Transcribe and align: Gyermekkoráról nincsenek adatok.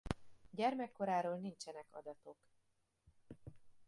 Gyermekkoráról 0.51 1.35
nincsenek 1.35 1.85
adatok. 1.91 2.37